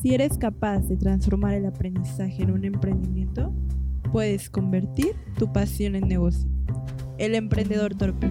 [0.00, 3.52] Si eres capaz de transformar el aprendizaje en un emprendimiento,
[4.10, 6.48] puedes convertir tu pasión en negocio.
[7.18, 8.30] El emprendedor torpe.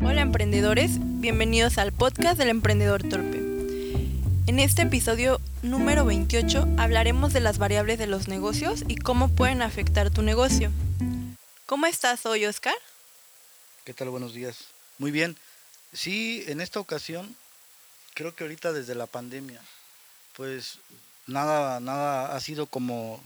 [0.00, 3.38] Hola emprendedores, bienvenidos al podcast del emprendedor torpe.
[4.46, 9.62] En este episodio número 28 hablaremos de las variables de los negocios y cómo pueden
[9.62, 10.70] afectar tu negocio.
[11.66, 12.74] ¿Cómo estás hoy, Oscar?
[13.84, 14.10] ¿Qué tal?
[14.10, 14.66] Buenos días.
[14.98, 15.36] Muy bien.
[15.92, 17.34] Sí, en esta ocasión,
[18.14, 19.60] creo que ahorita desde la pandemia,
[20.40, 20.78] pues
[21.26, 23.22] nada, nada ha sido como,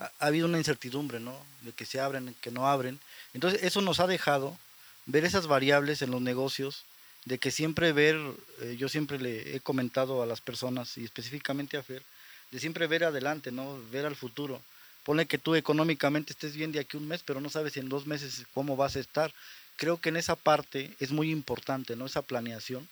[0.00, 1.38] ha, habido una incertidumbre, ¿no?
[1.60, 2.98] De que se abren, que no abren.
[3.32, 4.58] Entonces eso nos ha dejado
[5.06, 6.82] ver esas variables en los negocios,
[7.26, 8.16] de que siempre ver,
[8.60, 12.02] eh, yo siempre le he comentado a las personas y específicamente a Fer,
[12.50, 13.78] de siempre ver adelante, ¿no?
[13.92, 14.60] Ver al futuro.
[15.04, 18.04] Pone que tú económicamente estés bien de aquí un mes, pero no sabes en dos
[18.08, 19.32] meses cómo vas a estar
[19.76, 22.06] creo que en esa parte es muy importante, ¿no?
[22.06, 22.88] Esa planeación.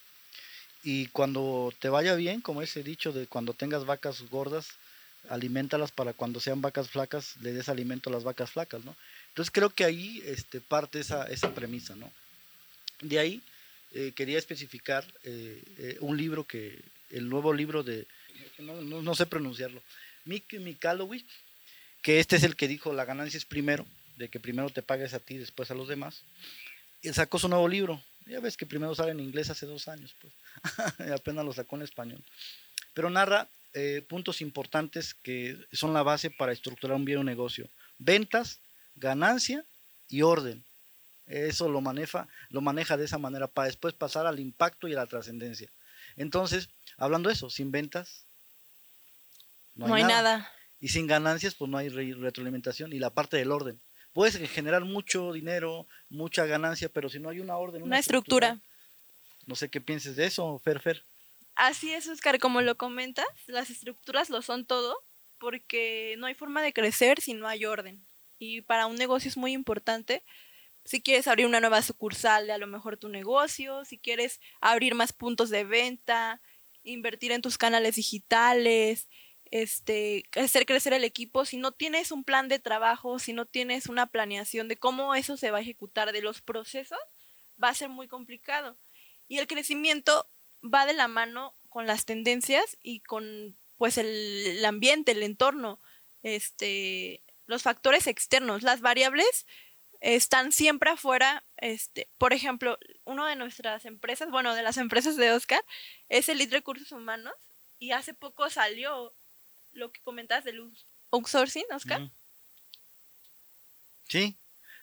[0.83, 4.69] Y cuando te vaya bien, como ese dicho de cuando tengas vacas gordas,
[5.29, 8.97] alimentalas para cuando sean vacas flacas, le des alimento a las vacas flacas, ¿no?
[9.29, 12.11] Entonces creo que ahí este, parte esa, esa premisa, ¿no?
[13.03, 13.43] De ahí
[13.93, 18.07] eh, quería especificar eh, eh, un libro que, el nuevo libro de,
[18.59, 19.83] no, sé pronunciarlo,
[20.25, 21.25] Mick Mikalowicz,
[22.01, 23.85] que este es el que dijo la ganancia es primero,
[24.17, 26.23] de que primero te pagues a ti, después a los demás
[27.13, 28.03] sacó su nuevo libro.
[28.31, 30.33] Ya ves que primero sale en inglés hace dos años, pues.
[31.13, 32.25] apenas lo sacó en español.
[32.95, 37.69] Pero narra eh, puntos importantes que son la base para estructurar un bien o negocio.
[37.99, 38.61] Ventas,
[38.95, 39.65] ganancia
[40.09, 40.65] y orden.
[41.27, 44.97] Eso lo maneja, lo maneja de esa manera para después pasar al impacto y a
[44.97, 45.69] la trascendencia.
[46.17, 48.27] Entonces, hablando de eso, sin ventas,
[49.75, 50.53] no hay, nada.
[50.79, 53.81] Y sin ganancias, pues no hay retroalimentación y la parte del orden
[54.13, 58.61] puedes generar mucho dinero, mucha ganancia, pero si no hay una orden, una, estructura.
[59.47, 61.05] No sé qué pienses de eso, Fer Fer.
[61.55, 64.97] Así es, Oscar, como lo comentas, las estructuras lo son todo,
[65.39, 68.05] porque no hay forma de crecer si no hay orden.
[68.39, 70.23] Y para un negocio es muy importante.
[70.85, 74.95] Si quieres abrir una nueva sucursal de a lo mejor tu negocio, si quieres abrir
[74.95, 76.41] más puntos de venta,
[76.83, 79.09] invertir en tus canales digitales,
[79.51, 83.87] este, hacer crecer el equipo, si no tienes un plan de trabajo, si no tienes
[83.87, 86.99] una planeación de cómo eso se va a ejecutar, de los procesos,
[87.63, 88.79] va a ser muy complicado.
[89.29, 90.29] Y el crecimiento
[90.63, 95.81] va de la mano con las tendencias y con pues el, ambiente, el entorno,
[96.23, 99.47] este, los factores externos, las variables
[100.01, 101.45] están siempre afuera.
[101.57, 105.65] Este, por ejemplo, una de nuestras empresas, bueno, de las empresas de Oscar,
[106.09, 107.35] es el Lead Recursos Humanos
[107.79, 109.15] y hace poco salió
[109.73, 110.73] lo que comentas del
[111.11, 112.11] outsourcing, Oscar.
[114.09, 114.37] Sí,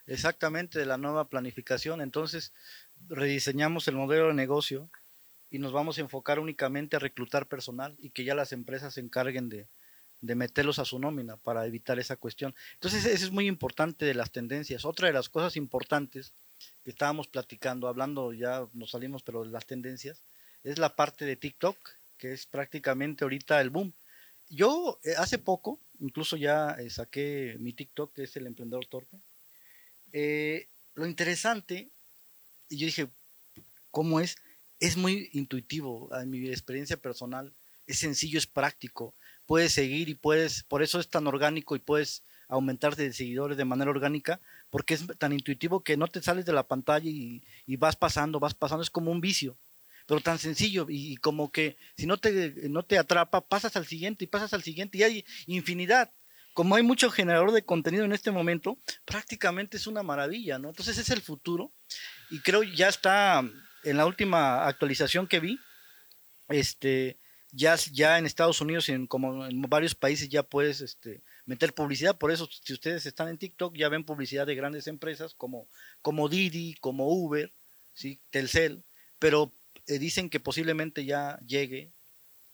[0.05, 2.01] exactamente, de la nueva planificación.
[2.01, 2.53] Entonces,
[3.07, 4.89] rediseñamos el modelo de negocio
[5.49, 9.01] y nos vamos a enfocar únicamente a reclutar personal y que ya las empresas se
[9.01, 9.67] encarguen de,
[10.21, 12.55] de meterlos a su nómina para evitar esa cuestión.
[12.73, 14.85] Entonces, eso es muy importante de las tendencias.
[14.85, 16.33] Otra de las cosas importantes
[16.83, 20.23] que estábamos platicando, hablando, ya nos salimos, pero de las tendencias,
[20.63, 21.77] es la parte de TikTok,
[22.17, 23.93] que es prácticamente ahorita el boom.
[24.49, 29.17] Yo eh, hace poco, incluso ya eh, saqué mi TikTok, que es el emprendedor torpe.
[30.13, 31.91] Eh, lo interesante,
[32.69, 33.09] y yo dije,
[33.91, 34.37] ¿cómo es?
[34.79, 37.53] Es muy intuitivo, en mi experiencia personal,
[37.87, 39.15] es sencillo, es práctico.
[39.45, 43.65] Puedes seguir y puedes, por eso es tan orgánico y puedes aumentar de seguidores de
[43.65, 47.75] manera orgánica, porque es tan intuitivo que no te sales de la pantalla y, y
[47.75, 49.57] vas pasando, vas pasando, es como un vicio
[50.07, 54.23] pero tan sencillo y, como que si no te, no te atrapa, pasas al siguiente
[54.23, 56.11] y pasas al siguiente y hay infinidad.
[56.53, 60.69] Como hay mucho generador de contenido en este momento, prácticamente es una maravilla, ¿no?
[60.69, 61.71] Entonces es el futuro
[62.31, 63.43] y creo ya está
[63.83, 65.59] en la última actualización que vi,
[66.47, 67.19] este,
[67.51, 71.73] ya, ya en Estados Unidos y en, como en varios países ya puedes este, meter
[71.73, 72.17] publicidad.
[72.17, 75.69] Por eso, si ustedes están en TikTok, ya ven publicidad de grandes empresas como,
[76.01, 77.53] como Didi, como Uber,
[77.93, 78.21] ¿sí?
[78.29, 78.85] Telcel.
[79.19, 79.53] Pero
[79.87, 81.91] dicen que posiblemente ya llegue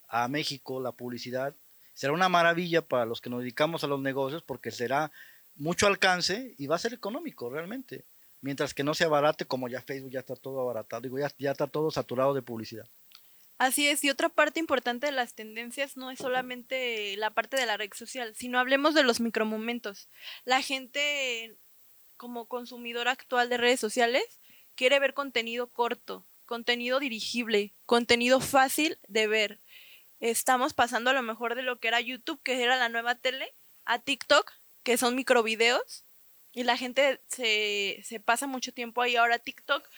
[0.07, 1.55] a México la publicidad.
[1.93, 5.11] Será una maravilla para los que nos dedicamos a los negocios porque será
[5.55, 8.05] mucho alcance y va a ser económico realmente.
[8.41, 11.51] Mientras que no sea barate como ya Facebook ya está todo abaratado, digo, ya, ya
[11.51, 12.87] está todo saturado de publicidad.
[13.57, 17.65] Así es, y otra parte importante de las tendencias no es solamente la parte de
[17.65, 20.09] la red social, sino hablemos de los micromomentos.
[20.43, 21.55] La gente
[22.17, 24.41] como consumidor actual de redes sociales
[24.75, 29.59] quiere ver contenido corto, contenido dirigible, contenido fácil de ver.
[30.19, 33.55] Estamos pasando a lo mejor de lo que era YouTube, que era la nueva tele,
[33.85, 34.51] a TikTok,
[34.83, 36.05] que son microvideos,
[36.51, 39.15] y la gente se, se pasa mucho tiempo ahí.
[39.15, 39.89] Ahora TikTok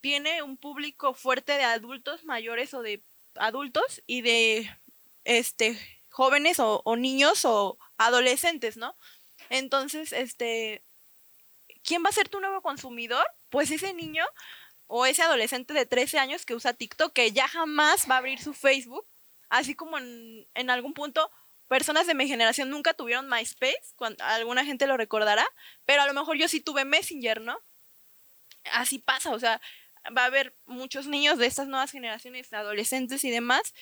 [0.00, 3.04] tiene un público fuerte de adultos mayores o de
[3.34, 4.70] adultos y de
[5.24, 8.96] este, jóvenes o, o niños o adolescentes, ¿no?
[9.50, 10.82] Entonces, este,
[11.84, 13.26] ¿quién va a ser tu nuevo consumidor?
[13.50, 14.24] Pues ese niño
[14.92, 18.40] o ese adolescente de 13 años que usa TikTok, que ya jamás va a abrir
[18.40, 19.06] su Facebook,
[19.48, 21.30] así como en, algún punto
[21.68, 25.46] personas de mi generación nunca tuvieron MySpace, cuando, alguna gente lo recordará,
[25.84, 27.56] pero a lo mejor yo sí tuve Messenger, ¿no?
[28.72, 29.60] Así pasa, o sea,
[30.16, 33.72] va a haber muchos niños de estas nuevas generaciones, adolescentes y demás,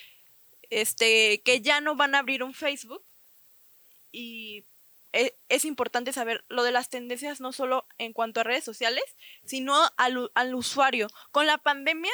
[0.69, 3.02] este, que ya no van a abrir un Facebook
[4.12, 4.66] y
[5.12, 9.05] e, es importante saber lo de las tendencias no solo en cuanto a redes sociales,
[9.44, 11.08] sino al, al usuario.
[11.31, 12.12] Con la pandemia,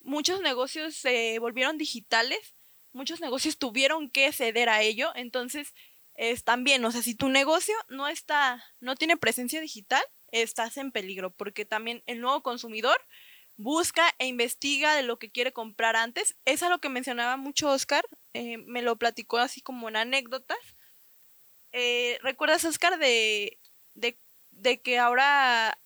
[0.00, 2.54] muchos negocios se volvieron digitales,
[2.92, 5.74] muchos negocios tuvieron que ceder a ello, entonces
[6.14, 10.92] es también, o sea, si tu negocio no está, no tiene presencia digital, estás en
[10.92, 12.98] peligro, porque también el nuevo consumidor
[13.56, 16.36] busca e investiga de lo que quiere comprar antes.
[16.44, 20.58] Es a lo que mencionaba mucho Oscar, eh, me lo platicó así como en anécdotas
[21.78, 23.58] eh, ¿recuerdas, Oscar, de,
[23.94, 25.78] de, que ahora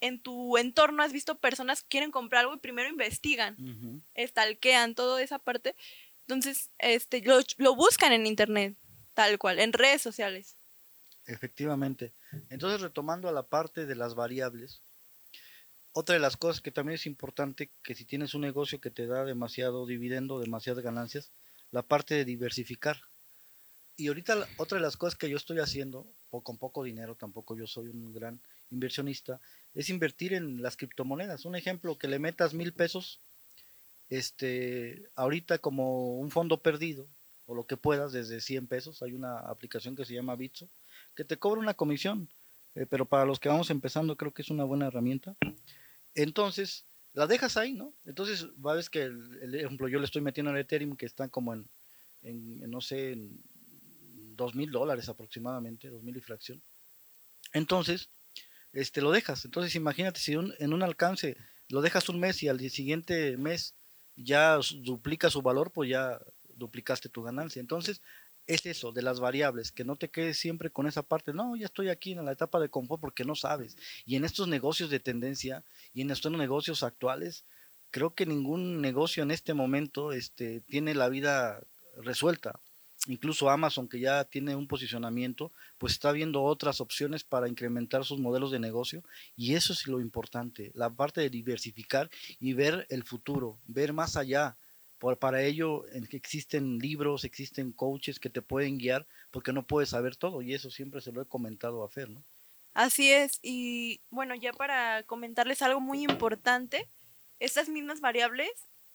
[0.00, 3.56] en tu entorno has visto personas que quieren comprar algo y primero investigan,
[4.14, 5.74] estalquean toda esa parte?
[6.20, 8.76] Entonces, este, lo, lo buscan en internet,
[9.12, 10.56] tal cual, en redes sociales.
[11.26, 12.14] Efectivamente.
[12.48, 14.82] Entonces, retomando a la parte de las variables,
[15.92, 19.06] otra de las cosas que también es importante, que si tienes un negocio que te
[19.06, 21.32] da demasiado dividendo, demasiadas ganancias,
[21.70, 23.02] la parte de diversificar.
[23.96, 26.06] Y ahorita otra de las cosas que yo estoy haciendo,
[26.42, 29.40] con poco dinero, tampoco yo soy un gran inversionista,
[29.72, 31.44] es invertir en las criptomonedas.
[31.44, 33.20] Un ejemplo, que le metas mil pesos,
[34.08, 37.08] este, ahorita como un fondo perdido,
[37.46, 40.68] o lo que puedas, desde 100 pesos, hay una aplicación que se llama Bitso,
[41.14, 42.28] que te cobra una comisión,
[42.74, 45.36] eh, pero para los que vamos empezando creo que es una buena herramienta.
[46.14, 47.94] Entonces, la dejas ahí, ¿no?
[48.06, 51.68] Entonces, ves que, el, ejemplo, yo le estoy metiendo en Ethereum, que está como en,
[52.22, 53.42] en no sé, en
[54.36, 56.62] dos mil dólares aproximadamente, dos mil y fracción.
[57.52, 58.10] Entonces,
[58.72, 59.44] este, lo dejas.
[59.44, 61.36] Entonces, imagínate si en un alcance
[61.68, 63.74] lo dejas un mes y al siguiente mes
[64.16, 66.20] ya duplica su valor, pues ya
[66.54, 67.60] duplicaste tu ganancia.
[67.60, 68.02] Entonces,
[68.46, 71.64] es eso, de las variables, que no te quedes siempre con esa parte, no, ya
[71.64, 73.76] estoy aquí en la etapa de confort porque no sabes.
[74.04, 75.64] Y en estos negocios de tendencia
[75.94, 77.46] y en estos negocios actuales,
[77.90, 81.66] creo que ningún negocio en este momento este, tiene la vida
[81.96, 82.60] resuelta
[83.06, 88.18] incluso Amazon, que ya tiene un posicionamiento, pues está viendo otras opciones para incrementar sus
[88.18, 89.02] modelos de negocio.
[89.36, 94.16] Y eso es lo importante, la parte de diversificar y ver el futuro, ver más
[94.16, 94.56] allá.
[94.98, 100.16] Por, para ello existen libros, existen coaches que te pueden guiar porque no puedes saber
[100.16, 102.24] todo y eso siempre se lo he comentado a Fer, ¿no?
[102.72, 106.88] Así es, y bueno, ya para comentarles algo muy importante,
[107.38, 108.50] estas mismas variables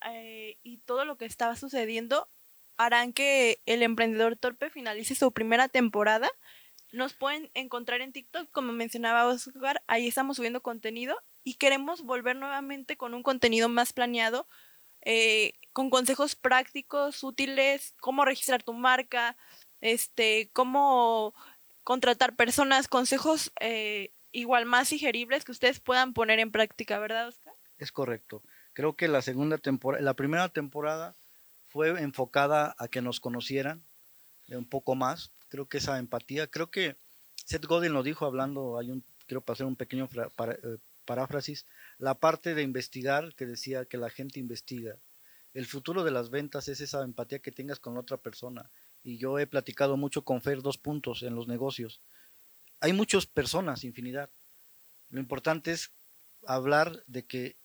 [0.05, 2.27] eh, y todo lo que estaba sucediendo
[2.79, 6.31] harán que el emprendedor torpe finalice su primera temporada.
[6.93, 12.37] Nos pueden encontrar en TikTok, como mencionaba Oscar, ahí estamos subiendo contenido y queremos volver
[12.37, 14.47] nuevamente con un contenido más planeado,
[15.01, 19.35] eh, con consejos prácticos, útiles, cómo registrar tu marca,
[19.81, 21.35] este, cómo
[21.83, 27.53] contratar personas, consejos eh, igual más digeribles que ustedes puedan poner en práctica, ¿verdad, Oscar?
[27.77, 28.41] Es correcto.
[28.71, 31.17] Creo que la segunda temporada, la primera temporada
[31.69, 33.83] fue enfocada a que nos conocieran
[34.49, 35.31] un poco más.
[35.47, 36.97] Creo que esa empatía, creo que
[37.45, 41.67] Seth Godin lo dijo hablando, hay quiero pasar un pequeño eh, paráfrasis,
[41.99, 44.97] la parte de investigar que decía que la gente investiga.
[45.53, 48.71] El futuro de las ventas es esa empatía que tengas con otra persona.
[49.03, 52.01] Y yo he platicado mucho con Fer dos puntos en los negocios.
[52.81, 54.29] Hay muchas personas, infinidad.
[55.09, 55.91] Lo importante es
[56.45, 57.57] hablar de que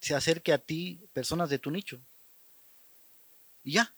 [0.00, 2.00] se acerque a ti personas de tu nicho.
[3.62, 3.94] Y ya.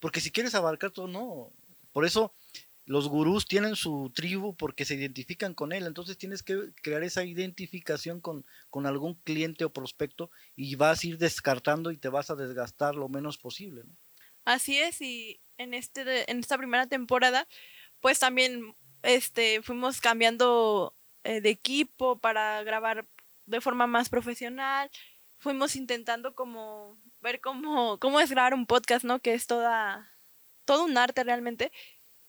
[0.00, 1.52] Porque si quieres abarcar todo, no.
[1.92, 2.34] Por eso
[2.84, 5.86] los gurús tienen su tribu porque se identifican con él.
[5.86, 11.06] Entonces tienes que crear esa identificación con, con algún cliente o prospecto y vas a
[11.06, 13.82] ir descartando y te vas a desgastar lo menos posible.
[13.84, 13.96] ¿no?
[14.44, 17.46] Así es, y en, este en esta primera temporada,
[18.00, 23.06] pues también este, fuimos cambiando eh, de equipo para grabar
[23.46, 24.90] de forma más profesional.
[25.42, 29.18] Fuimos intentando como ver cómo, cómo es grabar un podcast, ¿no?
[29.18, 30.08] Que es toda,
[30.64, 31.72] todo un arte realmente.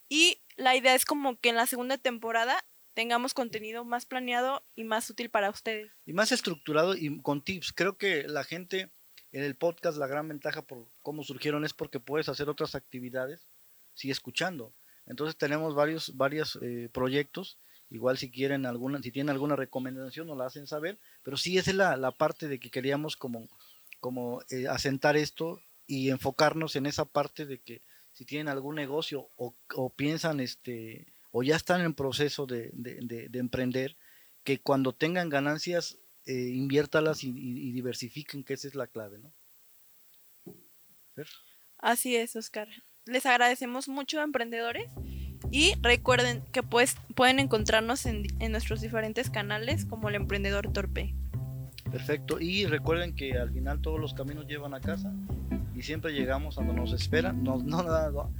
[0.10, 2.66] Y la idea es como que en la segunda temporada
[2.96, 5.92] tengamos contenido más planeado y más útil para ustedes.
[6.08, 7.72] Y más estructurado y con tips.
[7.72, 8.92] Creo que la gente
[9.32, 13.48] en el podcast, la gran ventaja por cómo surgieron es porque puedes hacer otras actividades,
[13.94, 14.74] sigue escuchando.
[15.06, 17.60] Entonces tenemos varios, varios eh, proyectos.
[17.94, 21.00] Igual si quieren alguna, si tienen alguna recomendación nos la hacen saber.
[21.24, 23.48] Pero sí esa es la, la parte de que queríamos como
[24.02, 27.82] como eh, asentar esto y enfocarnos en esa parte de que
[28.12, 33.00] si tienen algún negocio o, o piensan, este, o ya están en proceso de, de-
[33.02, 33.96] de- de emprender,
[34.44, 39.34] que cuando tengan ganancias, eh, inviértalas y, y- diversifiquen, que esa es la clave, ¿no?
[41.78, 42.68] Así es, Oscar.
[43.06, 44.90] Les agradecemos mucho, emprendedores.
[45.52, 51.14] Y recuerden que pues, pueden encontrarnos en, en nuestros diferentes canales como el Emprendedor Torpe.
[51.92, 52.40] Perfecto.
[52.40, 55.14] Y recuerden que al final todos los caminos llevan a casa
[55.76, 57.44] y siempre llegamos a donde nos esperan.
[57.44, 58.32] No, no, nada, no.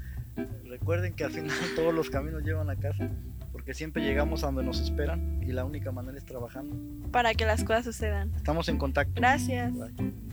[0.66, 3.10] Recuerden que al final todos los caminos llevan a casa
[3.52, 6.76] porque siempre llegamos a donde nos esperan y la única manera es trabajando.
[7.12, 8.34] Para que las cosas sucedan.
[8.36, 9.14] Estamos en contacto.
[9.16, 9.72] Gracias.
[9.74, 10.33] Bye.